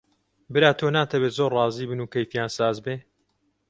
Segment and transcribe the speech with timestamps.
[0.53, 2.95] برا تۆ ناتەوێ زۆر ڕازی بن و کەیفیان ساز بێ؟